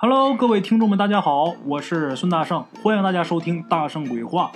[0.00, 4.52] Hello，各位听众们，大家好，我是孙大圣，欢迎大家收听《大圣鬼话》，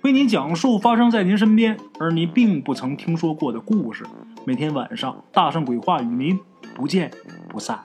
[0.00, 4.06] 为您讲述发生在您身边而您并不曾听说过的故事。
[4.46, 6.40] 每天晚上，《大圣鬼话》与您
[6.74, 7.12] 不见
[7.46, 7.84] 不散。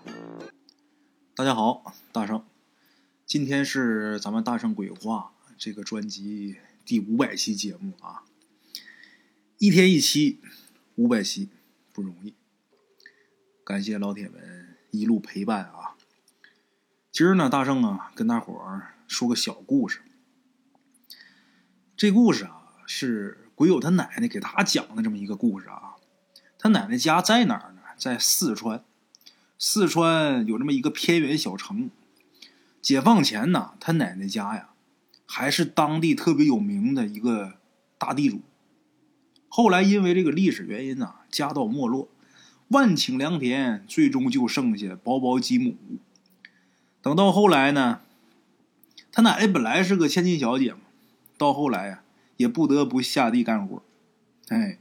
[1.36, 2.42] 大家好，大圣，
[3.26, 6.56] 今天是咱们《大圣鬼话》这个专辑
[6.86, 8.24] 第五百期节目啊，
[9.58, 10.40] 一天一期，
[10.96, 11.50] 五百期
[11.92, 12.34] 不容易，
[13.66, 15.95] 感谢老铁们一路陪伴啊。
[17.16, 20.02] 今儿呢，大圣啊，跟大伙儿说个小故事。
[21.96, 25.96] 这故事啊，是鬼友他奶奶给他讲的这么一个故事啊。
[26.60, 27.80] 他奶奶家在哪儿呢？
[27.96, 28.84] 在四川。
[29.58, 31.90] 四川有这么一个偏远小城。
[32.82, 34.72] 解放前呢，他奶奶家呀，
[35.26, 37.54] 还是当地特别有名的一个
[37.98, 38.42] 大地主。
[39.48, 42.10] 后来因为这个历史原因呢，家道没落，
[42.68, 45.78] 万顷良田最终就剩下薄薄几亩。
[47.06, 48.02] 等到后来呢，
[49.12, 50.80] 他奶奶本来是个千金小姐嘛，
[51.38, 52.02] 到后来呀，
[52.38, 53.84] 也不得不下地干活。
[54.48, 54.80] 哎，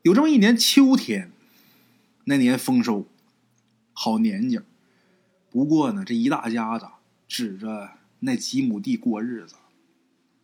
[0.00, 1.30] 有这么一年秋天，
[2.24, 3.06] 那年丰收，
[3.92, 4.64] 好年景。
[5.50, 6.86] 不过呢，这一大家子
[7.28, 9.56] 指着那几亩地过日子，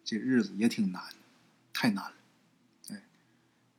[0.05, 1.05] 这日子也挺难，
[1.73, 2.13] 太难了。
[2.91, 3.01] 哎，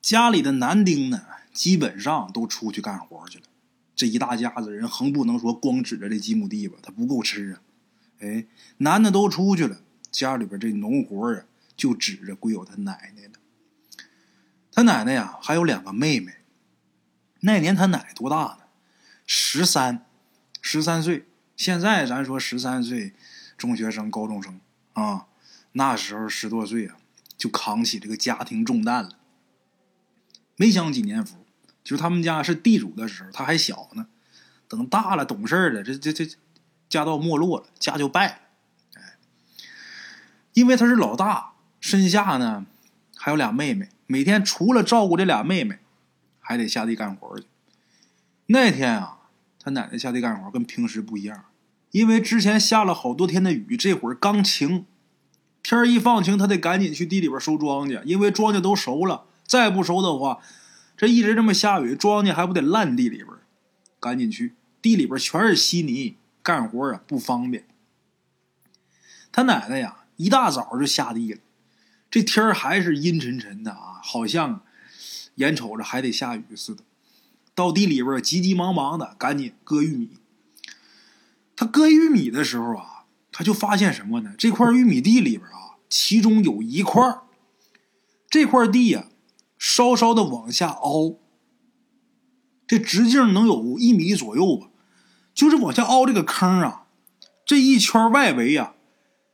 [0.01, 3.43] 家里的男丁呢，基本上都出去干活去了。
[3.99, 7.61] 这一大家子人，横不能说光指着这几亩地吧，他不够吃啊！
[8.19, 8.45] 哎，
[8.77, 11.43] 男的都出去了，家里边这农活啊，
[11.75, 13.33] 就指着归有他奶奶了。
[14.71, 16.35] 他奶奶呀，还有两个妹妹。
[17.41, 18.59] 那年他奶奶多大呢？
[19.25, 20.05] 十三，
[20.61, 21.25] 十三岁。
[21.57, 23.13] 现在咱说十三岁，
[23.57, 24.61] 中学生、高中生
[24.93, 25.27] 啊，
[25.73, 26.95] 那时候十多岁啊，
[27.37, 29.19] 就扛起这个家庭重担了。
[30.55, 31.35] 没享几年福。
[31.83, 34.07] 就是他们家是地主的时候，他还小呢。
[34.67, 36.29] 等大了懂事了，这这这
[36.87, 38.35] 家道没落了，家就败了。
[38.93, 39.15] 哎，
[40.53, 42.67] 因为他是老大，身下呢
[43.17, 45.79] 还有俩妹妹，每天除了照顾这俩妹妹，
[46.39, 47.47] 还得下地干活去。
[48.45, 49.17] 那天啊，
[49.59, 51.45] 他奶奶下地干活跟平时不一样，
[51.89, 54.85] 因为之前下了好多天的雨，这会儿刚晴，
[55.63, 60.37] 天一放晴，他得赶紧去地里边收庄稼，因为庄稼都熟了，再不熟的话。
[60.99, 63.27] 这一直这么下雨，庄稼还不得烂地里边
[64.01, 67.65] 赶紧去，地里边全是稀泥，干活啊不方便。
[69.31, 71.39] 他奶奶呀，一大早就下地了，
[72.11, 74.61] 这天还是阴沉沉的啊，好像
[75.35, 76.83] 眼瞅着还得下雨似的。
[77.55, 80.17] 到地里边急急忙忙的赶紧割玉米。
[81.55, 84.35] 他割玉米的时候啊，他就发现什么呢？
[84.37, 87.01] 这块玉米地里边啊，其中有一块
[88.29, 89.05] 这块地呀。
[89.59, 91.17] 稍稍的往下凹，
[92.65, 94.69] 这直径能有一米左右吧。
[95.35, 96.87] 就是往下凹这个坑啊，
[97.45, 98.73] 这一圈外围呀，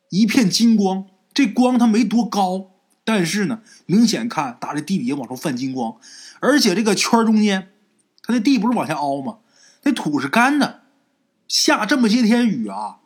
[0.10, 1.06] 一片金光。
[1.34, 2.72] 这光它没多高，
[3.04, 5.98] 但是呢，明显看打这地底下往出泛金光。
[6.40, 7.74] 而且这个圈中间，
[8.24, 9.40] 它的地不是往下凹吗？
[9.84, 10.84] 那土是干的，
[11.48, 13.00] 下这么些天雨啊，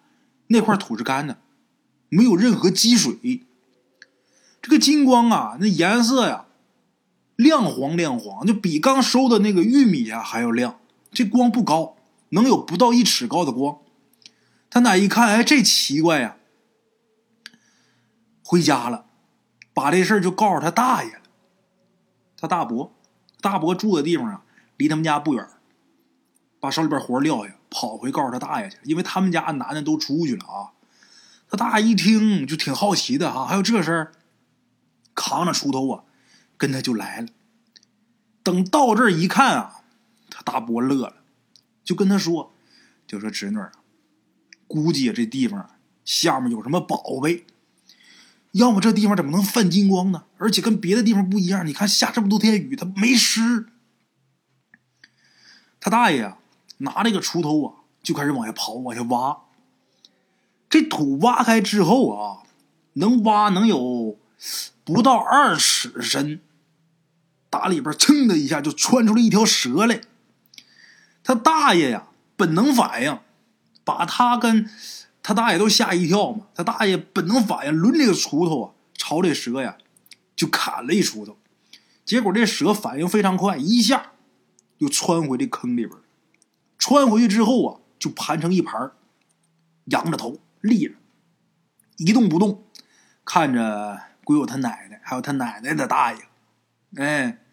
[0.47, 1.39] 那块土是干的，
[2.09, 3.45] 没有任何积水。
[4.61, 6.45] 这个金光啊，那颜色呀。
[7.39, 10.77] 亮黄亮黄，就比刚收的那个玉米啊还要亮。
[11.09, 11.95] 这光不高，
[12.31, 13.77] 能有不到一尺高的光。
[14.69, 16.35] 他奶一看，哎，这奇怪呀！
[18.43, 19.05] 回家了，
[19.73, 21.21] 把这事儿就告诉他大爷了。
[22.35, 22.91] 他大伯，
[23.39, 24.43] 大伯住的地方啊，
[24.75, 25.47] 离他们家不远。
[26.59, 30.75] 把手里边活撂下，跑回告诉他大爷去，因为他们家男的都出去了啊。
[31.49, 34.11] 他大爷一听就挺好奇的哈，还有这事儿，
[35.15, 36.03] 扛着锄头啊。
[36.59, 37.27] 跟他就来了，
[38.43, 39.81] 等到这儿一看啊，
[40.29, 41.23] 他大伯乐了，
[41.85, 42.51] 就跟他说
[43.07, 43.71] ：“就说侄女儿，
[44.67, 45.71] 估计这地方
[46.03, 47.45] 下面有什么宝贝，
[48.51, 50.25] 要么这地方怎么能泛金光呢？
[50.37, 53.67] 而且跟别的地方不一样，你看下这么多天雨，它没湿。”
[55.79, 56.39] 他大爷啊，
[56.79, 59.43] 拿这个锄头啊，就开始往下刨，往下挖。
[60.69, 62.43] 这土挖开之后啊，
[62.93, 64.19] 能挖能有
[64.83, 66.41] 不到二尺深。
[67.59, 69.99] 打里边噌的一下就窜出来一条蛇来，
[71.23, 72.07] 他大爷呀，
[72.37, 73.19] 本能反应，
[73.83, 74.69] 把他跟
[75.21, 76.47] 他大爷都吓一跳嘛。
[76.55, 79.77] 他大爷本能反应，抡这个锄头啊，朝这蛇呀
[80.37, 81.37] 就砍了一锄头。
[82.05, 84.13] 结果这蛇反应非常快，一下
[84.77, 85.91] 又窜回这坑里边。
[86.77, 88.93] 窜回去之后啊，就盘成一盘，
[89.85, 90.93] 仰着头立着，
[91.97, 92.63] 一动不动，
[93.25, 96.19] 看着鬼友他奶奶，还有他奶奶的大爷。
[96.95, 97.43] 哎，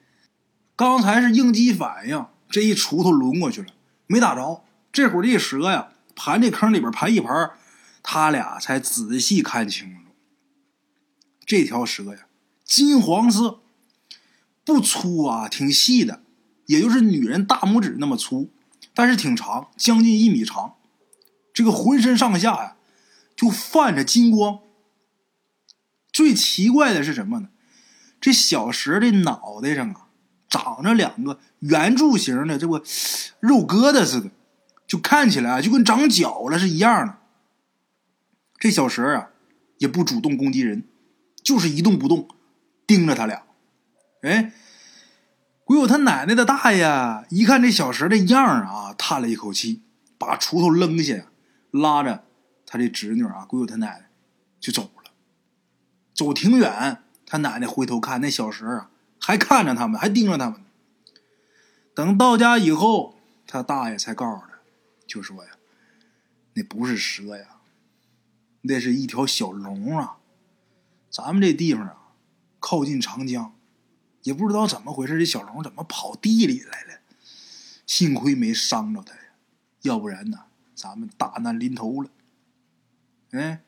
[0.76, 3.68] 刚才是应激反应，这一锄头抡过去了，
[4.06, 4.62] 没打着。
[4.92, 7.50] 这会儿这蛇呀，盘这坑里边盘一盘，
[8.02, 10.12] 他俩才仔细看清楚，
[11.46, 12.26] 这条蛇呀，
[12.62, 13.60] 金黄色，
[14.64, 16.22] 不粗啊，挺细的，
[16.66, 18.50] 也就是女人大拇指那么粗，
[18.94, 20.74] 但是挺长，将近一米长。
[21.54, 22.76] 这个浑身上下呀，
[23.34, 24.60] 就泛着金光。
[26.12, 27.48] 最奇怪的是什么呢？
[28.20, 30.05] 这小蛇的脑袋上啊，
[30.48, 32.82] 长着两个圆柱形的这个
[33.40, 34.30] 肉疙瘩似的，
[34.86, 37.18] 就看起来就跟长脚了是一样的。
[38.58, 39.30] 这小蛇啊，
[39.78, 40.84] 也不主动攻击人，
[41.42, 42.28] 就是一动不动，
[42.86, 43.42] 盯着他俩。
[44.22, 44.52] 哎，
[45.64, 46.86] 鬼友他奶奶的大爷
[47.28, 49.82] 一看这小蛇的样啊，叹了一口气，
[50.16, 51.26] 把锄头扔下，
[51.70, 52.24] 拉着
[52.64, 54.10] 他这侄女啊，鬼友他奶奶
[54.58, 55.10] 就走了。
[56.14, 58.90] 走挺远，他奶奶回头看那小蛇啊，
[59.26, 60.60] 还看着他们，还盯着他们。
[61.96, 64.60] 等到家以后，他大爷才告诉他，
[65.04, 65.50] 就说呀
[66.54, 67.56] ：“那不是蛇呀，
[68.60, 70.18] 那是一条小龙啊。
[71.10, 72.12] 咱们这地方啊，
[72.60, 73.52] 靠近长江，
[74.22, 77.00] 也不知道怎么回事，这小龙怎么跑地里来了？
[77.84, 79.20] 幸亏没伤着他呀，
[79.82, 80.44] 要不然呢，
[80.76, 82.10] 咱们大难临头了。”
[83.34, 83.62] 哎。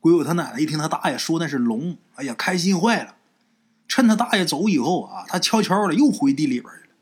[0.00, 3.16] 鬼友他奶奶一听他大爷说那是龙，哎呀，开心坏了。
[3.92, 6.94] 趁他大爷走以后啊，他悄悄的又回地里边去了。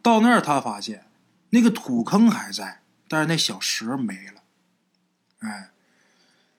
[0.00, 1.06] 到那儿，他发现
[1.50, 4.40] 那个土坑还在，但是那小蛇没了。
[5.40, 5.70] 哎，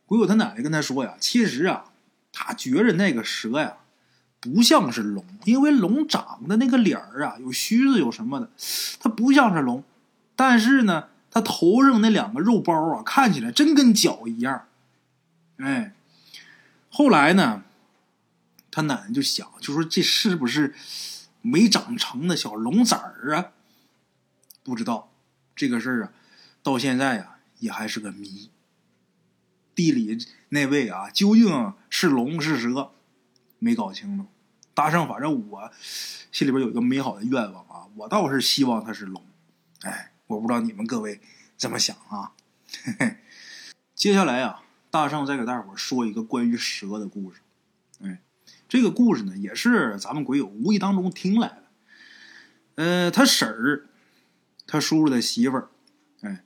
[0.06, 1.86] 鬼友他奶奶跟他说呀：“其实啊，
[2.33, 3.77] 他觉着那个蛇呀，
[4.42, 8.50] 不像是龙，因为龙长的那个脸儿啊，有须子有什么的，
[9.00, 9.81] 它不像是龙。
[10.36, 14.66] 但是呢，它头上那两个肉包啊，看起来真跟脚一样。”
[15.56, 15.94] 哎，
[16.89, 17.63] 后来呢，
[18.74, 20.74] 他奶奶就想，就说这是不是
[21.42, 23.52] 没长成的小龙崽儿啊？
[24.64, 25.14] 不知道
[25.56, 26.14] 这个事儿啊，
[26.64, 28.50] 到现在呀也还是个谜。
[29.75, 30.18] 地里
[30.50, 32.92] 那位啊，究竟是龙是蛇，
[33.60, 34.25] 没搞清楚。
[34.74, 35.72] 大圣，反正我
[36.31, 39.24] 心里边有一个美好的愿望啊，我倒是希望他是龙。
[39.81, 41.22] 哎，我不知道你们各位
[41.56, 42.34] 怎么想啊？
[42.84, 43.18] 嘿嘿，
[43.94, 44.64] 接下来啊。
[44.90, 47.40] 大圣再给大伙说一个关于蛇的故事。
[48.04, 48.22] 哎，
[48.74, 51.64] 这个故事呢，也是咱们鬼友无意当中听来的。
[52.74, 53.88] 呃，他婶儿，
[54.66, 55.70] 他叔叔的媳妇儿，
[56.22, 56.44] 哎，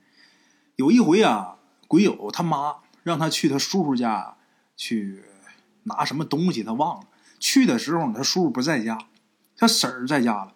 [0.76, 4.36] 有一回啊，鬼友他妈让他去他叔叔家
[4.76, 5.24] 去
[5.84, 7.06] 拿什么东西，他忘了。
[7.40, 8.98] 去的时候，他叔叔不在家，
[9.56, 10.52] 他婶儿在家了。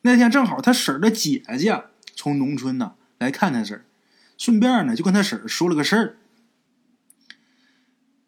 [0.00, 1.84] 那天正好他婶儿的姐姐
[2.16, 3.84] 从农村呢来看他婶儿，
[4.36, 6.18] 顺便呢就跟他婶儿说了个事儿。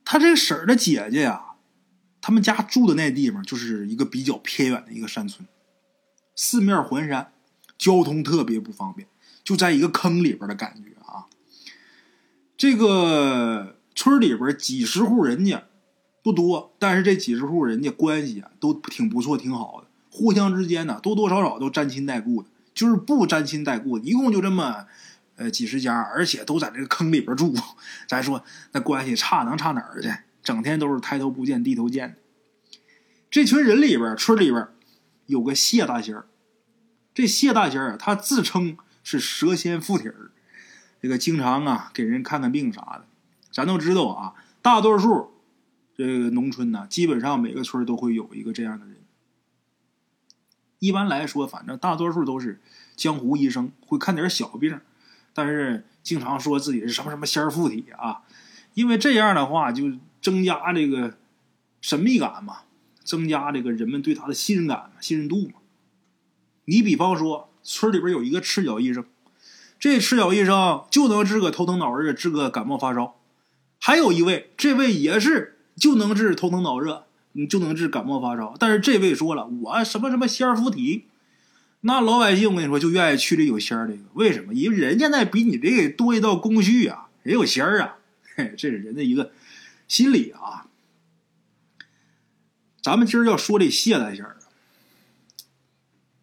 [0.05, 1.48] 他这个婶儿的姐姐呀，
[2.21, 5.47] 他们家住的那地方就是一个比较偏远的一个山村，
[6.35, 7.33] 四面环山，
[7.77, 9.09] 交通特别不方便，
[9.43, 11.27] 就在一个坑里边的感觉啊。
[12.57, 15.65] 这个村里边几十户人家
[16.23, 24.87] 不多，但是这几十户人家关系啊都挺不错，挺好的，互相之间呢多多少少都沾亲带故的，就是不沾亲带故，一共就这么。
[25.41, 27.55] 呃，几十家，而且都在这个坑里边住。
[28.09, 28.43] 咱说
[28.73, 30.13] 那关系差能差哪儿去？
[30.49, 32.17] 整天都是抬头不见低头见。
[33.31, 34.67] 这群人里边，村里边
[35.27, 36.27] 有个谢大仙儿。
[37.13, 40.31] 这谢大仙儿啊，他自称是蛇仙附体儿，
[41.03, 43.05] 这个经常啊给人看看病啥的。
[43.53, 45.35] 咱都知道啊，大多数
[45.95, 48.97] 这个农村呢，基本上每个村都会有一个这样的人。
[50.79, 52.63] 一般来说，反正大多数都是
[52.97, 54.81] 江湖医生，会看点小病。
[55.35, 58.23] 但是经常说自己是什么什么仙儿附体啊，
[58.73, 61.17] 因为这样的话就增加这个
[61.81, 62.59] 神秘感嘛，
[63.05, 65.55] 增加这个人们对他的信任感、信任度嘛。
[66.65, 69.05] 你比方说村里边有一个赤脚医生，
[69.79, 73.15] 这赤脚医生就能治个头疼脑热、治个感冒发烧；
[73.79, 78.55] 还有一位，这位也是就能治头疼脑热，你就能治感冒发烧。
[78.59, 81.05] 但是这位说了，我什么什么仙儿附体。
[81.83, 84.53] 那老百姓我跟你说，就愿意去这有仙儿这个，为什么？
[84.53, 87.99] 因为人家那比你这个多一道工序啊，人有仙儿啊，
[88.35, 89.31] 嘿， 这是人的一个
[89.89, 90.69] 心理啊。
[92.81, 94.37] 咱们今儿要说这谢大仙儿，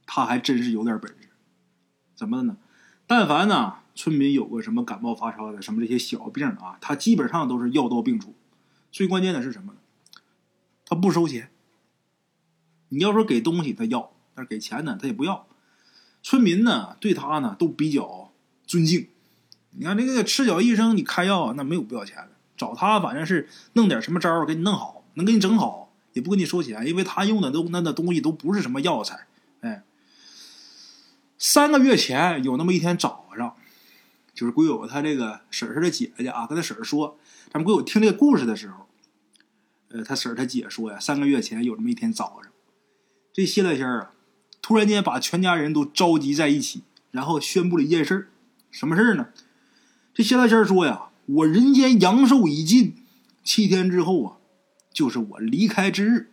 [0.06, 1.30] 他还真是有点本事。
[2.16, 2.58] 怎么的呢？
[3.06, 8.34] 但凡呢，村民有个什么感冒发烧的，什么这些小病啊，他基本上都是药到病除。
[8.92, 9.80] 最关键的是什么呢？
[10.86, 11.52] 他不收钱。
[12.90, 14.14] 你要说给东西，他要。
[14.34, 15.48] 但是给钱呢，他也不要。
[16.24, 18.34] 村民呢，对他呢都比较
[18.66, 19.10] 尊敬。
[19.72, 29.28] 你看这个赤脚医生，你开药那没有不要钱的，找他反正是弄点什么招给你弄好，能给你整好，也不跟你收钱，因为他用的都那那东西都不是什么药材。
[29.62, 29.84] 哎，
[31.38, 33.56] 三个月前有那么一天早上，
[34.34, 37.18] 就是鬼友他这个婶儿的姐姐啊，跟他婶儿说，
[37.52, 38.88] 咱们鬼友听这个故事的时候，
[39.90, 42.52] 呃，他婶儿他姐说呀，三个月前有这么一天早上，
[43.34, 44.12] 这谢大仙儿啊，
[44.62, 48.28] 突然间把全家人都召集在一起，然后宣布了一件事儿，
[48.72, 49.28] 什么事儿呢？
[50.14, 52.96] 这谢大仙儿说呀，我人间阳寿已尽，
[53.44, 54.34] 七天之后啊，
[54.94, 56.32] 就是我离开之日。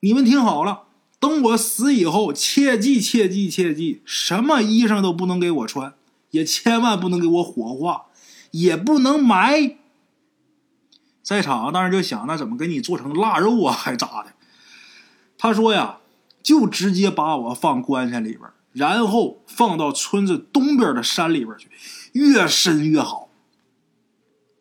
[0.00, 0.84] 你们听好了，
[1.18, 5.94] 等我死以后，切记切记切记，什么衣裳都不能给我穿。
[6.32, 8.06] 也千万不能给我火化，
[8.50, 9.76] 也不能埋。
[11.22, 14.32] 在场当时就想，那怎么给你做成腊肉啊，还咋的？
[15.38, 15.98] 他说呀，
[16.42, 18.42] 就直接把我放棺材里边，
[18.72, 21.68] 然后放到村子东边的山里边去，
[22.12, 23.25] 越深越好。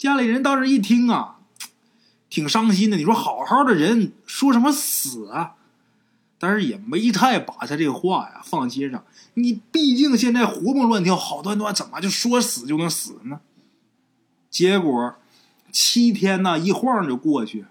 [0.05, 1.39] 家里人当时一听啊，
[2.29, 2.97] 挺伤心的。
[2.97, 5.55] 你说好好的人说什么死啊？
[6.37, 9.03] 但是也没太把他这话呀放心上。
[9.33, 13.39] 你毕竟现在活蹦乱跳，好端端怎么就说死就能死呢？
[14.49, 15.15] 结果
[15.71, 17.65] 七天呢，一晃就过去。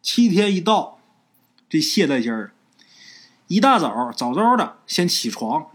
[0.00, 0.98] 七天一到，
[1.68, 2.54] 这谢大仙儿
[3.48, 5.66] 一大早早早的先起床，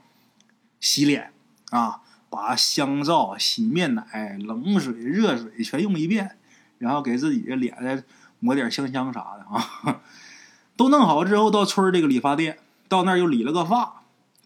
[0.79, 1.33] 洗脸
[1.69, 2.02] 啊，
[2.33, 6.39] 把香皂、洗面奶、冷水、热水全用一遍，
[6.79, 8.03] 然后给自己的脸再
[8.39, 10.01] 抹点香香啥的啊，
[10.75, 14.01] 都弄好之后，到村这个理发店，到那儿又理了个发。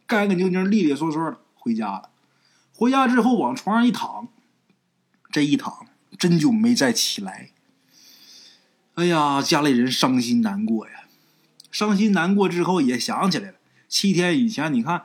[0.05, 2.09] 干干净净、利利索索的回家了。
[2.73, 4.27] 回家之后往床上一躺，
[5.31, 7.51] 这一躺真就没再起来。
[8.95, 11.05] 哎呀，家里人伤心难过呀！
[11.71, 15.03] 伤心难过之后也想起来了，七天以前你看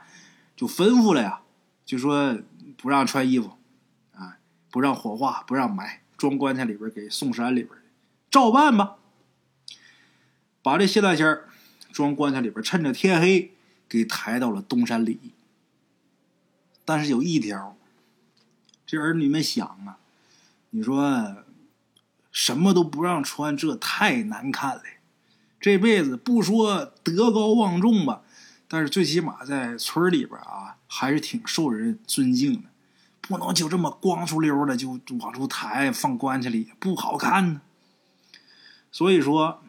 [0.57, 1.41] 就吩咐了呀，
[1.85, 2.39] 就说
[2.77, 3.57] 不让穿衣服，
[4.13, 4.37] 啊，
[4.69, 7.75] 不让火化，不让埋，装棺材里边给送山里边
[8.29, 8.97] 照办吧。
[10.61, 11.41] 把这谢大仙
[11.91, 13.51] 装棺材里边，趁着天黑。
[13.89, 15.19] 给抬到了东山里，
[16.83, 17.77] 但是有一条，
[18.87, 19.99] 这儿女们想啊，
[20.71, 21.43] 你说
[22.31, 24.81] 什么都不让穿，这太难看了。
[25.59, 28.23] 这辈子不说德高望重吧，
[28.67, 32.69] 但是最起码在村里边啊，还是挺受人尊敬的。
[33.19, 37.61] 不能就这么光出溜的就往出抬，放棺材里不好看呢。
[38.91, 39.63] 所以说，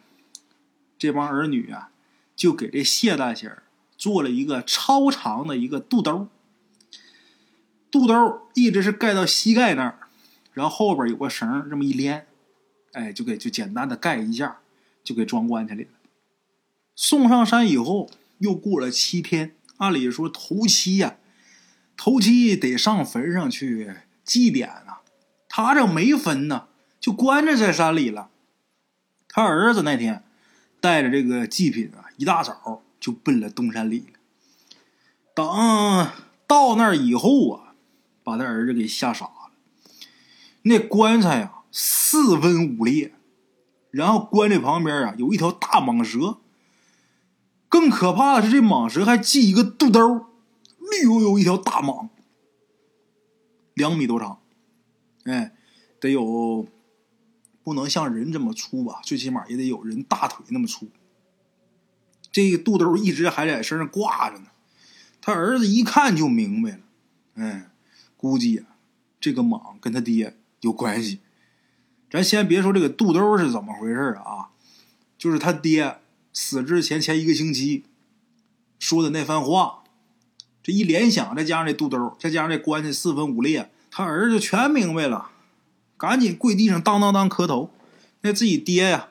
[0.99, 1.89] 这帮儿女啊，
[2.37, 3.63] 就给这谢大仙儿。
[3.97, 6.29] 做了一个超长的一个肚兜，
[7.91, 10.09] 肚兜一直是盖到膝盖那儿，
[10.53, 12.27] 然后后边有个绳这么一连，
[12.93, 14.59] 哎，就给就简单的盖一下，
[15.03, 15.91] 就给装棺材里了。
[16.97, 19.55] 送上山以后，又过了七天，
[19.85, 21.17] 按理说头七呀，
[21.97, 25.03] 头七得上坟上去祭奠啊，
[25.49, 26.69] 他这没坟呢，
[27.01, 28.31] 就关着在山里了。
[29.29, 30.25] 他儿子那天
[30.81, 32.83] 带着这个祭品啊，一大早。
[33.01, 34.19] 就奔了东山里了。
[35.35, 35.45] 等
[36.47, 37.75] 到那儿以后啊，
[38.23, 39.51] 把他儿子给吓傻了。
[40.63, 43.13] 那棺材啊，四分五裂，
[43.91, 46.39] 然后棺材旁边啊有一条大蟒蛇。
[47.75, 50.27] 更可怕的是，这蟒蛇还系一个肚兜，
[50.79, 52.09] 绿油油一条大蟒，
[53.75, 54.39] 两米多长，
[55.25, 55.57] 哎，
[55.99, 56.69] 得有
[57.65, 60.89] 不能像人这么粗吧，最起码也得有人大腿那么粗。
[62.31, 64.47] 这个肚兜一直还在身上挂着呢，
[65.21, 66.79] 他儿子一看就明白了，
[67.35, 67.71] 哎，
[68.17, 68.67] 估计啊，
[69.19, 71.19] 这个蟒跟他爹有关系。
[72.09, 74.51] 咱先别说这个肚兜是怎么回事啊，
[75.19, 75.99] 就是他爹
[76.35, 77.85] 死之前前一个星期
[78.81, 79.85] 说的那番话，
[80.63, 85.31] 这一联想，再加上这肚兜，再加上这棺材四分五裂，他儿子全明白了，
[85.97, 87.71] 赶紧跪地上当当当磕头，
[88.23, 89.09] 那自己爹呀。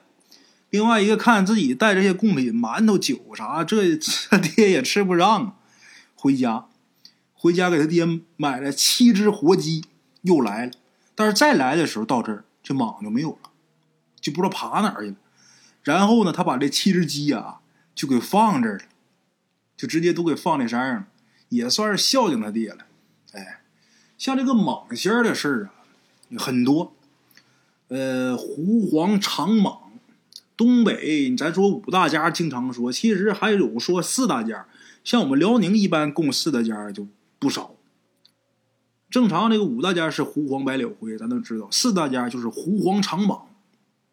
[0.70, 3.96] 另外一个看自己带这些贡品，馒头、酒啥，这
[4.30, 5.56] 他爹也吃不上啊。
[6.15, 6.65] 回家，
[7.34, 9.86] 回家给他爹买了七只活鸡，
[10.24, 10.72] 又来了。
[11.15, 13.51] 但是再来的时候到这儿，这蟒就没有了，
[14.20, 15.15] 就不知道爬哪儿去了。
[15.84, 17.60] 然后呢，他把这七只鸡啊，
[17.94, 18.84] 就给放这儿了，
[19.78, 21.06] 就直接都给放那山上，
[21.50, 22.86] 也算是孝敬他爹了。
[23.34, 23.62] 哎，
[24.18, 25.72] 像这个蟒仙的事儿啊，
[26.38, 26.94] 很多。
[27.90, 29.80] 呃，狐黄长蟒。
[30.56, 34.68] 东北，咱说五大家经常说，其实还有说四大家。
[35.04, 37.08] 像我们辽宁一般供四大家就
[37.40, 37.75] 不少。
[39.10, 41.68] 正常这个五大家是狐黄白柳灰，咱都知道。
[41.72, 43.42] 四大家就是狐黄长蟒。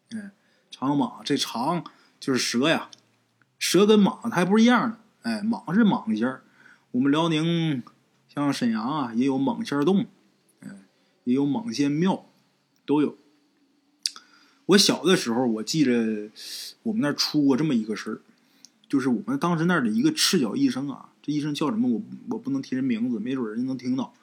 [0.09, 0.31] 哎，
[0.71, 1.83] 长蟒这长
[2.19, 2.89] 就是蛇呀，
[3.59, 4.97] 蛇跟蟒它还不是一样的。
[5.21, 6.41] 哎，蟒是蟒仙儿。
[6.91, 7.83] 我们辽宁
[8.27, 10.07] 像沈阳啊，也有蟒仙洞，
[10.61, 10.69] 哎，
[11.25, 12.25] 也有蟒仙庙，
[12.85, 13.15] 都有。
[14.67, 16.31] 我小的时候，我记着
[16.83, 18.21] 我们那儿出过这么一个事儿，
[18.87, 21.89] 就是我们当时那儿的一个赤脚医生啊，这医生叫什么？
[21.89, 24.13] 我我不能提人名字，没准人家能听到。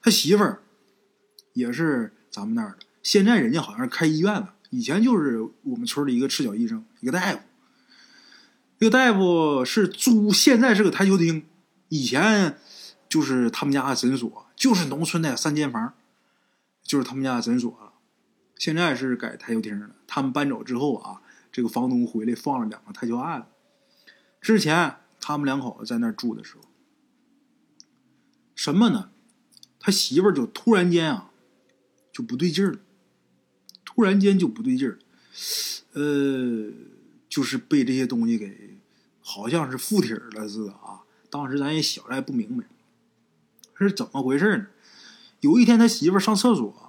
[0.00, 0.62] 他媳妇儿
[1.54, 2.78] 也是咱们那儿的。
[3.02, 7.38] 现在人家好像是开医院了，以前就是我们村的一个赤脚医生，一个大夫。
[8.76, 11.46] 这个大夫是租，现在是个台球厅，
[11.90, 12.58] 以前
[13.08, 15.94] 就是他们家的诊所，就是农村的三间房，
[16.82, 17.92] 就是他们家的诊所了。
[18.56, 19.90] 现在是改台球厅了。
[20.08, 23.46] 他们搬走之后啊，这个房东回来放了两个台球案子。
[24.40, 26.62] 之前他们两口子在那住的时候，
[28.56, 29.10] 什么呢？
[29.78, 31.30] 他媳妇儿就突然间啊，
[32.12, 32.78] 就不对劲儿了，
[33.94, 34.98] 突然间就不对劲儿，
[35.92, 36.70] 呃，
[37.28, 38.78] 就是被这些东西给，
[39.20, 41.02] 好像是附体了似的啊。
[41.30, 42.64] 当时咱也小，咱也不明白
[43.78, 44.66] 是怎么回事呢。
[45.40, 46.80] 有一天他媳妇上厕所。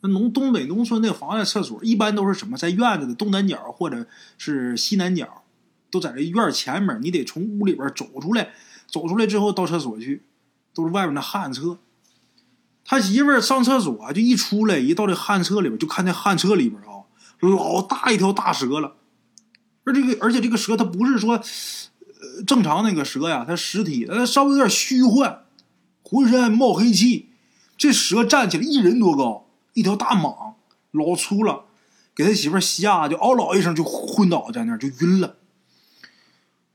[0.00, 4.06] 那农东北农村那房子厕所一般都是什么，在院子的东南角或者
[4.36, 5.44] 是西南角，
[5.90, 6.98] 都在这院前面。
[7.00, 8.52] 你得从屋里边走出来，
[8.86, 10.22] 走出来之后到厕所去，
[10.74, 11.78] 都是外面的旱厕。
[12.84, 17.04] 他媳妇儿上厕所就一出来，一到这旱厕里边，就看那旱厕里边啊，
[17.40, 18.94] 老大一条大蛇了。
[19.84, 25.40] 而这个，而且这个蛇它不是说呃正常那个蛇呀，它实体，它稍微有点虚幻，
[26.02, 27.30] 浑身冒黑气。
[27.76, 29.46] 这蛇站起来一人多高。
[29.72, 30.54] 一条大蟒，
[30.92, 31.64] 老粗了，
[32.14, 35.34] 给他媳妇吓，就嗷嗷一声就昏倒在那儿，就晕了。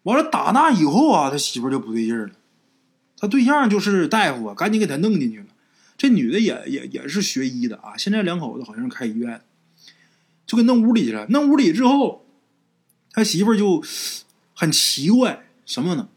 [0.03, 2.31] 完了打那以后啊，他媳妇就不对劲了。
[3.17, 5.45] 他对象就是大夫啊，赶紧给他弄进去了。
[5.99, 9.41] 这女的也也也是学医的啊，现在两口子好像是开医院，
[10.47, 11.25] 就给弄屋里去了。
[11.27, 12.25] 弄屋里之后，
[13.11, 13.83] 他媳妇就
[14.55, 16.07] 很奇怪，什么呢？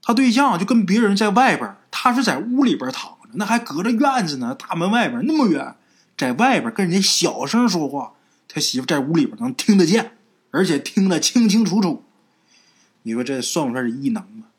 [0.00, 3.30] 他对象就跟别人在外边，他是在屋里边躺着。
[3.32, 5.74] 那还隔着院子呢，大门外边那么远，
[6.16, 8.12] 在外边跟人家小声说话，
[8.46, 10.16] 他媳妇在屋里边能听得见，
[10.52, 12.04] 而且听得清清楚楚。
[13.02, 14.54] 你说这算不算是异能啊？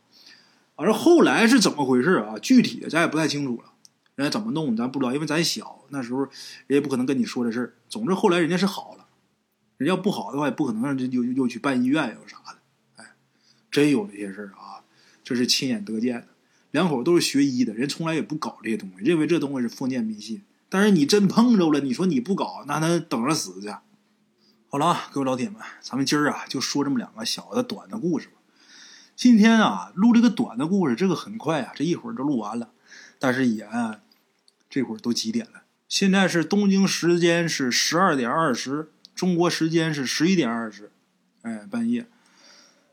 [0.76, 2.36] 而后来是怎么回事啊？
[2.42, 3.72] 具体的咱也不太清楚了，
[4.16, 6.22] 人家怎么弄咱不知道，因为咱小那时候，
[6.68, 7.74] 人也不可能跟你说这事儿。
[7.90, 9.08] 总之后来人家是好了，
[9.78, 12.58] 人要不好的话也不可能让这又又去办医院又啥的。
[12.98, 13.16] 哎，
[13.72, 14.84] 真有这些事儿啊，
[15.24, 16.28] 这是亲眼得见的。
[16.72, 20.42] 两口都是学医的人，从来也不搞这些东西，认为这东西是封建迷信。
[20.70, 23.74] 但是你真碰着了，你说你不搞，那他等着死去。
[24.70, 28.34] 好了啊，各位老铁们，咱们今儿啊就说这么两个小的短的故事吧。
[29.16, 32.72] 今天啊录这个短的故事，这个很快啊，这一会儿就录完了。
[33.20, 33.64] 但是也
[34.74, 35.66] 这会儿都几点了？
[35.88, 40.92] 现在是东京时间是十二点二十，中国时间是十一点二十，
[41.44, 42.08] 哎，半夜。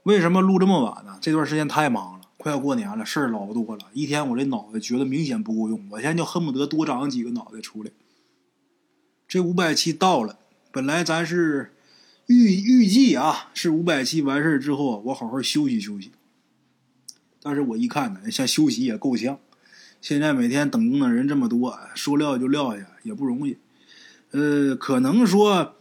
[0.03, 1.17] 为什么录这么晚呢？
[1.23, 2.27] 这段时间太忙了。
[2.37, 7.91] 快要过年了，事儿老多了，一天我这脑袋觉得明显不够用，我现在就恨不得多长几个脑袋出来。
[9.27, 10.39] 这五百期到了，
[10.71, 11.73] 本来咱是
[12.27, 16.13] 预预计啊，是五百期完事儿之后，我好好休息休息。
[17.41, 19.39] 但是我一看呢，像休息也够呛。
[20.01, 23.57] 现在每天等更的人这么多，说撂就撂下也不容易。
[24.31, 25.75] 呃，可能说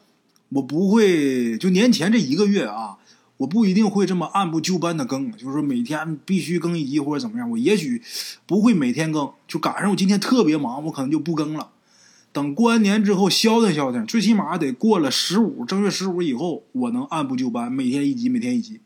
[0.50, 2.98] 我不会，就年前这一个月啊。
[3.38, 7.50] 我不一定会这么按部就班的更，就是说每天必须更一集或者怎么样。
[7.50, 8.02] 我也许
[8.46, 11.70] 不会每天更，就赶上我今天特别忙，我可能就不更了。
[12.34, 18.82] 等过完年之后消停消停，最起码得过了十五正月十五以后，我能按部就班，每天一集，每天一集。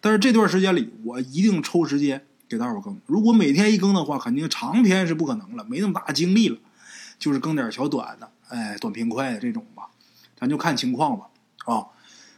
[0.00, 2.98] 但是这段时间里，我一定抽时间给大伙更。
[3.06, 6.58] 如果每天一更的话，肯定长篇是不可能了，没那么大精力了，
[7.18, 9.88] 就是更点小短的，哎，短平快的这种吧，
[10.38, 11.26] 咱就看情况吧，
[11.66, 11.86] 啊。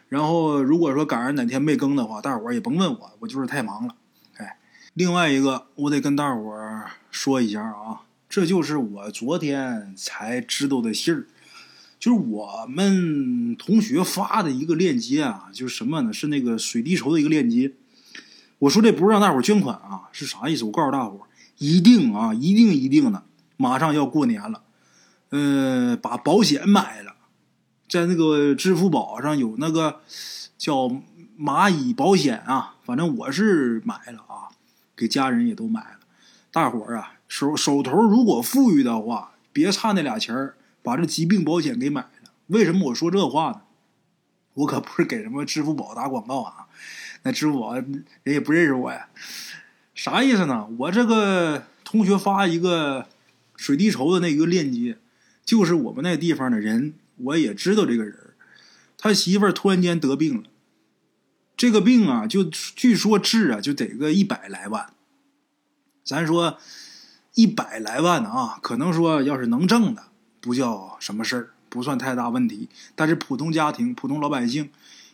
[0.09, 3.95] 然后，如果说赶上哪天没更的话，大伙儿也甭问我，我就是太忙了。
[4.39, 4.59] 哎，
[4.93, 11.27] 另外一个，我得跟大伙儿说一下啊，这就是我昨天才知道的信儿，
[12.01, 16.13] 就是我们同学发的一个链接啊，就是什么呢？
[16.13, 17.75] 是那个水滴筹的一个链接。
[18.61, 20.65] 我说这不是让大伙儿捐款啊，是啥意思？
[20.65, 21.27] 我告诉大伙儿，
[21.59, 23.25] 一定啊，一定一定的，
[23.57, 24.63] 马上要过年了，
[25.31, 27.17] 呃，把保险买了。
[27.89, 30.01] 在那个支付宝上有那个
[30.57, 30.91] 叫
[31.39, 34.53] 蚂蚁保险啊，反正我是买了啊，
[34.95, 36.01] 给家人也都买了。
[36.53, 42.31] 大伙儿啊，手手头如果富裕的话，别差那俩钱儿，把这疾病保险给买了。
[42.49, 43.63] 为什么我说这话呢？
[44.55, 46.67] 我可不是给什么支付宝打广告啊，
[47.23, 49.09] 那支付宝人也不认识我呀。
[49.95, 50.69] 啥意思呢？
[50.79, 53.07] 我这个同学发一个
[53.57, 54.97] 水滴筹的那一个链接，
[55.45, 56.95] 就是我们那地方的人。
[57.23, 58.17] 我也知道这个人，
[58.97, 60.45] 他媳妇儿突然间得病了，
[61.55, 64.95] 这个病啊，就据说治啊就得个一百来万。
[66.03, 66.57] 咱说
[67.35, 70.05] 一百来万的啊，可能说要是能挣的，
[70.41, 72.71] 不叫什么事儿，不算太大问题。
[72.95, 74.71] 但是普通家庭、普通老百姓，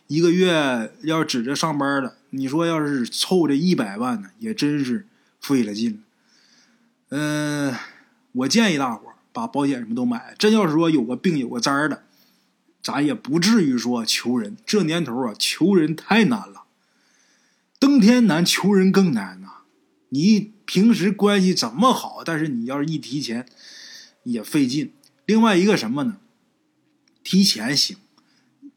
[0.07, 5.05] 一个月要指着上班的，你说要是凑这一百万呢，也真是
[5.39, 6.01] 费了劲。
[7.09, 7.75] 嗯，
[8.31, 9.13] 我建议大伙。
[9.33, 10.33] 把保险什么都买。
[10.39, 12.01] 真要是说有个病有个灾儿的，
[12.81, 14.57] 咱也不至于说求人。
[14.65, 16.63] 这年头啊，求人太难了，
[17.77, 19.57] 登天难，求人更难呐。
[20.09, 23.45] 你平时关系怎么好，但是你要是一提钱，
[24.23, 24.91] 也费劲。
[25.27, 26.17] 另外一个什么呢？
[27.23, 27.97] 提钱行，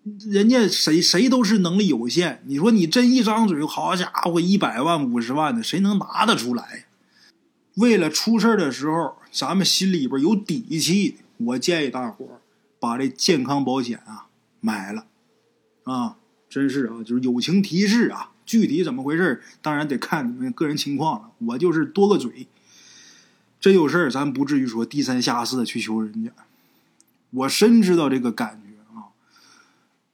[0.02, 2.42] 人家谁谁都是能力有限。
[2.46, 6.86] 你说你真一张嘴，好家伙，一百万、五十万的，谁能拿得出来？
[7.74, 11.18] 为了出事的时候，咱们心里边有底气。
[11.38, 12.40] 我建议大伙儿
[12.78, 14.26] 把这健康保险啊
[14.60, 15.06] 买了，
[15.84, 16.16] 啊，
[16.48, 18.32] 真是啊，就是友情提示啊。
[18.44, 21.30] 具体怎么回事当然得看你们个人情况了。
[21.38, 22.48] 我就是多个嘴，
[23.60, 26.32] 真有事儿，咱不至于说低三下四的去求人家。
[27.30, 28.69] 我深知道这个感觉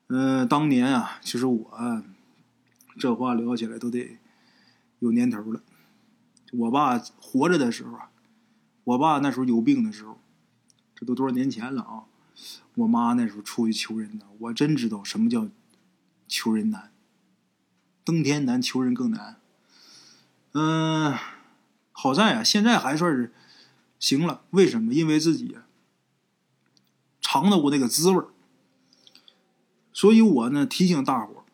[0.07, 0.09] 啊。
[0.09, 2.03] 嗯，当年啊，其实我
[2.99, 4.19] 这话聊起来都得
[5.01, 5.61] 有年头了。
[6.53, 8.11] 我爸活着的时候啊，
[8.85, 10.19] 我爸那时候有病的时候，
[10.95, 12.05] 这都多少年前了啊。
[12.75, 15.49] 我妈那时候出去求人呢，我真知道什么叫
[16.29, 16.92] 求人难。
[18.05, 19.40] 登天难，求人更难。
[20.53, 21.14] 嗯，
[21.92, 23.33] 好在啊，现在还算是
[23.99, 24.45] 行了。
[24.51, 24.95] 为什么？
[24.95, 25.57] 因为自己
[27.21, 28.25] 尝到过那个滋味
[29.97, 31.47] 所以我呢提醒大伙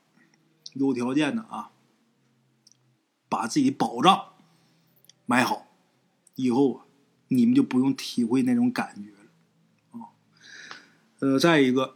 [0.73, 1.71] 有条件的啊，
[3.29, 4.25] 把自己保障
[5.27, 5.69] 买好，
[6.35, 6.85] 以后啊，
[7.29, 10.11] 你们就不用体会那种感觉了啊。
[11.21, 11.95] 呃，再一个，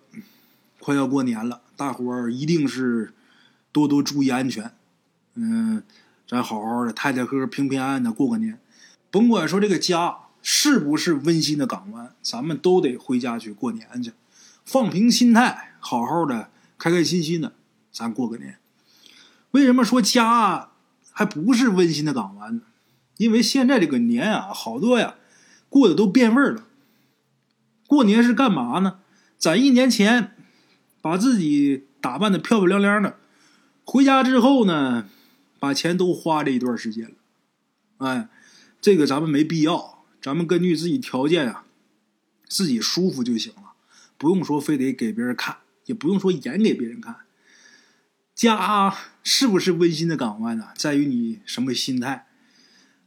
[0.79, 3.13] 快要过年了，大伙儿一定是。
[3.73, 4.73] 多多注意安全，
[5.35, 5.83] 嗯，
[6.27, 8.59] 咱好好的，太太和和平平安安的过个年。
[9.11, 14.15] 甭管说这个家是不是温馨的港湾，咱们都得回家去过年去，
[14.65, 17.53] 放平心态，好好的，开开心心的，
[17.93, 18.59] 咱过个年。
[19.53, 20.71] 为什么说家
[21.13, 22.63] 还不是温馨的港湾呢？
[23.19, 25.15] 因为现在这个年啊，好多呀，
[25.69, 26.65] 过的都变味儿了。
[27.87, 28.99] 过年是干嘛呢？
[29.39, 30.33] 攒一年钱
[31.01, 33.17] 把自己打扮的漂漂亮亮的。
[33.85, 35.09] 回家之后呢，
[35.61, 37.15] 把钱都花这一段时间了，
[37.99, 38.29] 哎，
[38.81, 41.65] 这个咱们没必要，咱们根据自己条件啊，
[42.49, 43.75] 自己舒服就行了，
[44.19, 47.17] 不用说非得给别人看，也不用说演给别人看。
[48.35, 48.95] 家
[49.25, 50.69] 是不是温馨的港湾呢？
[50.77, 52.27] 在于你什么心态。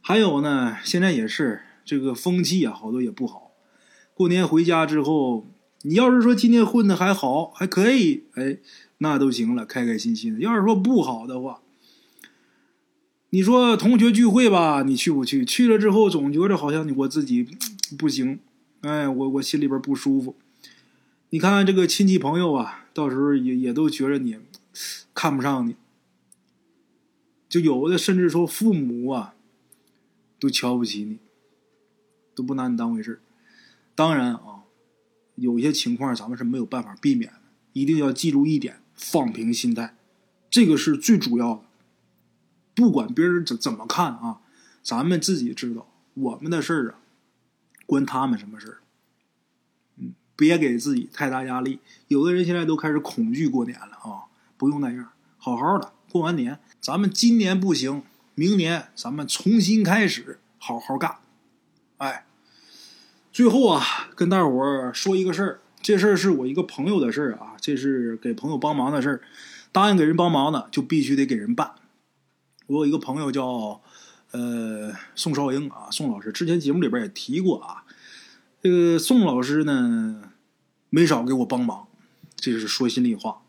[0.00, 3.52] 还有呢，现在也是这个风气啊，好多也不好。
[4.12, 5.46] 过年回家之后，
[5.82, 8.58] 你要是说今天混的还好，还可以，哎。
[9.02, 10.40] 那都行了，开开心心的。
[10.40, 11.62] 要是说不好的话，
[13.30, 15.42] 你说同学聚会吧，你去不去？
[15.42, 17.48] 去了之后总觉着好像你我自己
[17.98, 18.40] 不行，
[18.82, 20.36] 哎，我我心里边不舒服。
[21.30, 24.38] 你看这个亲戚朋友啊，到时候也也都觉着你
[25.14, 25.76] 看不上你，
[27.48, 29.34] 就有的甚至说父母啊
[30.38, 31.18] 都瞧不起你，
[32.34, 33.20] 都不拿你当回事
[33.94, 34.64] 当然啊，
[35.36, 37.40] 有些情况咱们是没有办法避免的，
[37.72, 38.82] 一定要记住一点。
[38.92, 39.96] 放平心态，
[40.50, 41.62] 这个是最主要的。
[42.74, 44.42] 不管别人怎怎么看啊，
[44.82, 47.00] 咱们自己知道，我们的事儿啊，
[47.86, 48.79] 关他们什么事儿？
[50.40, 51.80] 别给自己太大压力。
[52.08, 54.24] 有的人现在都开始恐惧过年了啊，
[54.56, 58.02] 不用那样，好好的过完年，咱们今年不行，
[58.34, 61.16] 明年咱们重新开始，好好干。
[61.98, 62.24] 哎，
[63.30, 65.60] 最后啊，跟大伙儿说一个事儿。
[65.82, 69.20] 这事儿是我一个朋友的事儿啊，这是给朋友帮忙的事儿，
[69.72, 71.72] 答应给人帮忙的就必须得给人办。
[72.66, 73.80] 我有一个朋友叫
[74.32, 77.84] 呃宋少英啊，宋老师之前节目里边也提过啊。
[78.62, 80.22] 这个宋老师呢
[80.90, 81.86] 没少给我帮忙，
[82.36, 83.40] 这是说心里话。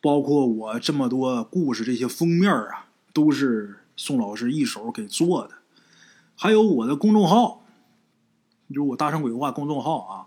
[0.00, 5.54] 包括我这么多故事这些封面啊，都是宋老师一手给做的。
[6.34, 7.64] 还有我的公众号，
[8.68, 10.26] 就是我大圣鬼话公众号啊。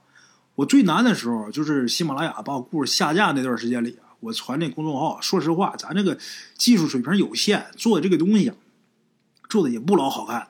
[0.56, 5.20] 我最难的时候就是喜马拉雅把我故事下架那段时间里，我传这公众号。
[5.20, 6.18] 说实话，咱这个
[6.58, 8.54] 技术水平有限，做的这个东西，
[9.50, 10.48] 做的也不老好看。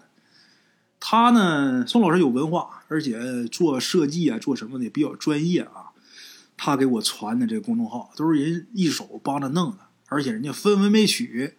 [1.07, 5.91] 他呢，宋老师有文化，而且做设计啊，做什么的也比较专业啊。
[6.57, 11.57] 他给我传的这个公众号都是人一手帮着弄的，而且人家分文没取，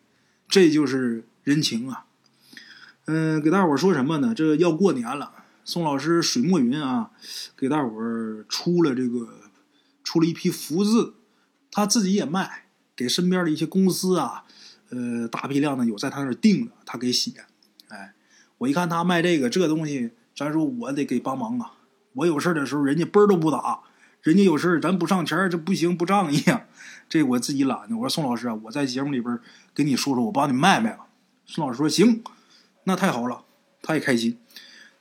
[0.49, 2.07] 这就是人情啊。
[3.05, 4.35] 嗯，给大伙说什么呢？
[4.35, 5.31] 这要过年了。
[5.65, 7.13] 宋老师水墨云啊，
[7.57, 7.91] 给大伙
[8.49, 9.29] 出了这个，
[10.03, 11.15] 出了一批福字，
[11.71, 12.65] 他自己也卖，
[12.97, 14.43] 给身边的一些公司啊，
[14.89, 17.45] 呃，大批量的有在他那儿订的，他给写。
[18.59, 21.73] 我一看他卖这个这东西，咱说我得给帮忙啊。
[22.14, 23.81] 我有事的时候，人家嘣都不打，
[24.23, 26.64] 人家有事咱不上钱这不行，不仗义啊。
[27.09, 27.97] 这我自己懒的。
[27.97, 29.38] 我说宋老师啊，我在节目里边
[29.75, 31.07] 跟你说说，我帮你卖卖吧。
[31.45, 32.23] 宋老师说行，
[32.85, 33.42] 那太好了，
[33.83, 34.38] 他也开心。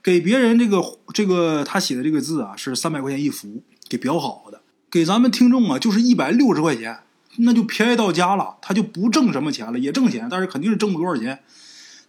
[0.03, 4.61] 给别人这个这个他写的这个字啊是三百块钱一幅，给裱好的。
[4.91, 6.99] 给咱们听众啊就是一百六十块钱，
[7.37, 8.57] 那就便宜到家了。
[8.61, 11.43] 他就不挣什么钱了，也挣钱，但是肯定是挣不多少钱。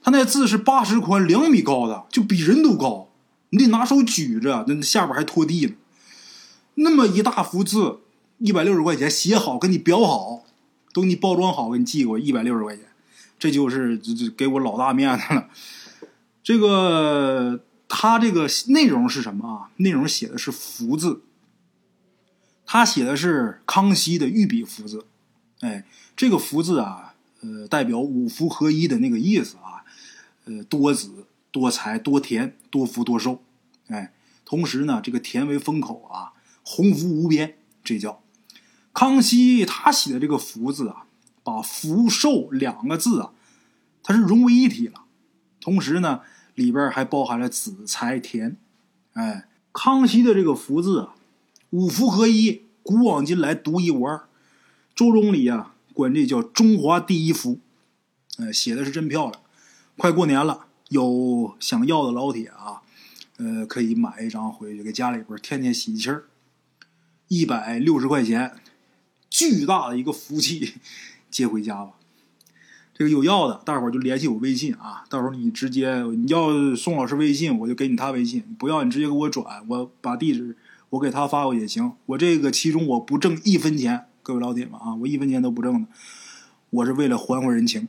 [0.07, 3.09] 他那字是八十宽，两米高的，就比人都高，
[3.51, 5.73] 你得拿手举着，那下边还拖地呢。
[6.77, 7.99] 那么一大幅字，
[8.38, 10.45] 一百六十块钱，写好给你裱好，
[10.92, 12.85] 都给你包装好，给你寄过一百六十块钱，
[13.37, 15.49] 这就是这这给我老大面子了。
[16.40, 19.71] 这个他这个内容是什么啊？
[19.79, 21.23] 内容写的是福字，
[22.64, 25.05] 他写的是康熙的御笔福字，
[25.62, 29.65] 哎，这个福字啊，呃，代表五福合一的那个意思啊，
[30.46, 33.42] 呃，多子、多财、多田、多福、多寿，
[33.88, 36.32] 哎，同时呢，这个田为封口啊，
[36.62, 38.22] 鸿福无边，这叫
[38.92, 41.06] 康熙他写的这个福字啊，
[41.42, 43.32] 把福寿两个字啊，
[44.02, 45.02] 它是融为一体了，
[45.61, 46.22] 同时呢，
[46.54, 48.56] 里边还包含了子财田，
[49.12, 51.14] 哎，康熙的这个福字啊。
[51.70, 54.28] 五福合一，古往今来独一无二。
[54.94, 57.59] 周总理啊，管这叫中华第一福，
[58.38, 59.42] 呃，写的是真漂亮。
[59.96, 62.82] 快过年了，有想要的老铁啊，
[63.38, 66.24] 呃，可以买一张回去给家里边添添喜气儿。
[67.28, 68.52] 一百六十块钱，
[69.30, 70.74] 巨大的一个福气，
[71.30, 71.92] 接回家吧。
[72.94, 80.56] 这个有要的，大伙儿就联系我微信啊，到时候你直接你要宋老师微信，我就给你他微信；不要你直接给我转，我把地址。
[80.90, 85.88] 我给他发过也行，我这个其中我不挣一分钱，各位老铁们啊，我一分钱都不挣的，
[86.70, 87.88] 我是为了还还人情，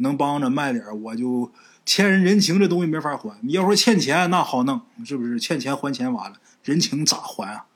[0.00, 1.50] 能帮着卖点我就
[1.86, 3.38] 欠人人情这东西没法还。
[3.42, 5.40] 你要说欠钱那好弄，是不是？
[5.40, 7.66] 欠钱还钱完了，人情咋还啊？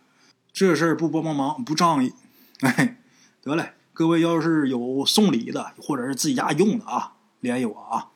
[0.53, 2.13] 这事儿不帮帮忙不仗义。
[2.61, 2.99] 哎，
[3.43, 8.09] 得嘞，各位要是有送礼的或者是自己家用的啊，联系我啊。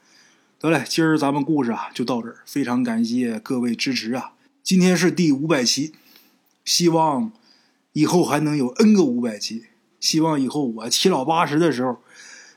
[0.61, 4.33] 得嘞，今儿咱们故事啊就到这儿，非常感谢各位支持啊！
[4.62, 5.94] 今天是第五百期。
[6.64, 7.33] 希望
[7.94, 9.64] 以后还能有 N 个五百期，
[10.01, 12.03] 希望以后我七老八十的时候，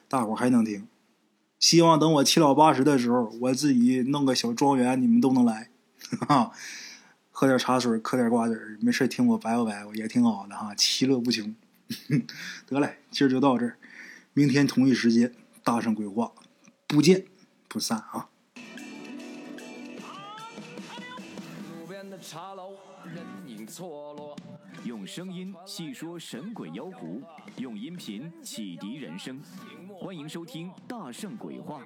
[0.09, 0.85] 大伙还能听。
[1.61, 5.69] 希望等我七老八十的时候，我自己弄个小庄园，你们都能来，
[6.27, 6.51] 哈，
[7.29, 11.55] 喝点茶水，嗑点瓜子儿，没事听我白话白话也挺好的哈，其乐无穷。
[12.65, 13.77] 得嘞，今儿就到这儿，
[14.33, 15.31] 明天同一时间
[15.63, 16.31] 大圣鬼话，
[16.87, 17.25] 不见
[17.67, 18.27] 不散啊。
[23.67, 24.35] 错落，
[24.83, 27.21] 用声音细说神鬼妖狐，
[27.55, 29.39] 用音频启迪人生。
[29.97, 30.69] 欢迎收听
[31.11, 31.81] 《大圣鬼话》。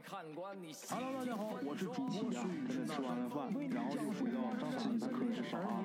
[0.88, 4.38] Hello，大家好，我是主播孙宇，吃完了饭，然后就回到
[4.78, 5.84] 自己的课室上啊。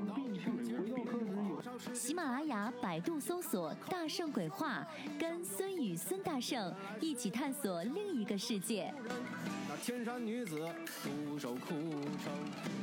[1.94, 4.86] 喜马拉雅、百度搜索“大圣鬼话”，
[5.18, 8.92] 跟孙宇、孙大圣一起探索另一个世界。
[9.66, 10.68] 那天山女子
[11.02, 12.30] 独守空城，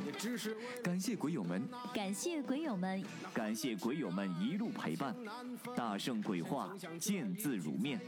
[0.06, 1.62] 也只是感谢鬼友们，
[1.94, 3.00] 感谢鬼友们，
[3.32, 5.14] 感谢鬼友们一路陪伴。
[5.76, 8.00] 大圣鬼话，见字如面。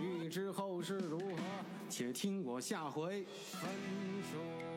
[0.00, 1.37] 欲知后事如何，
[1.88, 3.70] 且听我下回分
[4.30, 4.67] 说。